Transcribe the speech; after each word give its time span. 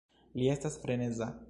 Li 0.39 0.47
estas 0.55 0.79
freneza 0.87 1.33